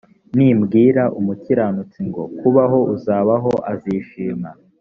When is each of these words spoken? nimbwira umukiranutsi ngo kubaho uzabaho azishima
nimbwira 0.37 1.03
umukiranutsi 1.19 1.99
ngo 2.07 2.23
kubaho 2.39 2.79
uzabaho 2.95 3.51
azishima 3.71 4.49